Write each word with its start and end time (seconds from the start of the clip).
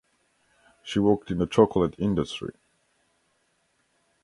She 0.81 0.97
worked 0.97 1.29
in 1.29 1.37
the 1.37 1.45
chocolate 1.45 1.93
industry. 1.99 2.55